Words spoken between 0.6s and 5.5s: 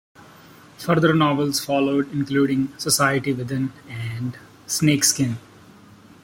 Further novels followed, including "Society Within" and "Snakeskin".